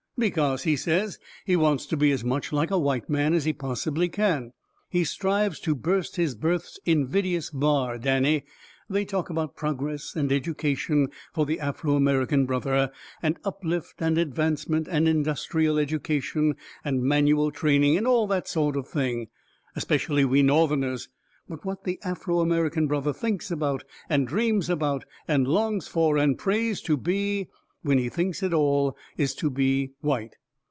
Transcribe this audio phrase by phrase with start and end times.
[0.19, 3.53] "Because," he says, "he wants to be as much like a white man as he
[3.53, 4.53] possibly can.
[4.87, 8.43] He strives to burst his birth's invidious bar, Danny.
[8.87, 12.91] They talk about progress and education for the Afro American brother,
[13.23, 16.55] and uplift and advancement and industrial education
[16.85, 19.27] and manual training and all that sort of thing.
[19.75, 21.09] Especially we Northerners.
[21.49, 26.37] But what the Afro American brother thinks about and dreams about and longs for and
[26.37, 27.47] prays to be
[27.83, 30.35] when he thinks at all is to be white.